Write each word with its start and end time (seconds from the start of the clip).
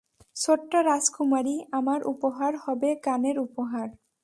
ছোট্ট 0.35 0.71
রাজকুমারী, 0.85 1.55
আমার 1.71 1.99
উপহার 2.03 2.53
হবে 2.57 2.89
গানের 3.05 3.37
উপহার। 3.39 3.87